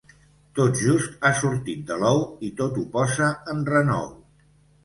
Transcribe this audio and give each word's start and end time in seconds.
Tot 0.59 0.79
just 0.85 1.27
ha 1.27 1.31
sortit 1.41 1.85
de 1.91 1.99
l'ou 2.05 2.25
i 2.49 2.49
tot 2.63 2.81
ho 2.83 2.87
posa 2.97 3.29
en 3.55 3.63
renou. 3.75 4.09